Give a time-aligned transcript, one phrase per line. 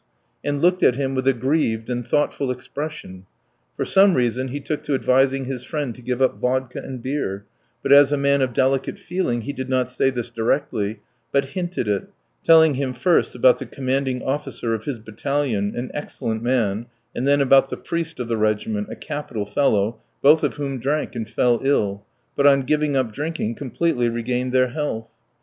[0.43, 3.27] ."and looked at him with a grieved and thoughtful expression;
[3.77, 7.45] for some reason he took to advising his friend to give up vodka and beer,
[7.83, 10.99] but as a man of delicate feeling he did not say this directly,
[11.31, 12.09] but hinted it,
[12.43, 17.39] telling him first about the commanding officer of his battalion, an excellent man, and then
[17.39, 21.59] about the priest of the regiment, a capital fellow, both of whom drank and fell
[21.63, 22.03] ill,
[22.35, 25.11] but on giving up drinking completely regained their health.